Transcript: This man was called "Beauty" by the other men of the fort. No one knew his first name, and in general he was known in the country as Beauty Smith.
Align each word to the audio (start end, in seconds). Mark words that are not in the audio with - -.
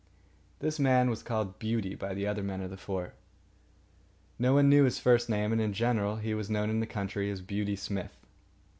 This 0.61 0.79
man 0.79 1.11
was 1.11 1.21
called 1.21 1.59
"Beauty" 1.59 1.93
by 1.93 2.15
the 2.15 2.25
other 2.25 2.41
men 2.41 2.61
of 2.61 2.71
the 2.71 2.75
fort. 2.75 3.13
No 4.39 4.55
one 4.55 4.67
knew 4.67 4.85
his 4.85 4.97
first 4.97 5.29
name, 5.29 5.51
and 5.51 5.61
in 5.61 5.73
general 5.73 6.15
he 6.15 6.33
was 6.33 6.49
known 6.49 6.71
in 6.71 6.79
the 6.79 6.87
country 6.87 7.29
as 7.29 7.39
Beauty 7.41 7.75
Smith. 7.75 8.17